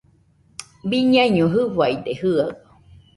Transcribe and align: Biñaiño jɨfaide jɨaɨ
Biñaiño 0.89 1.45
jɨfaide 1.53 2.11
jɨaɨ 2.19 2.51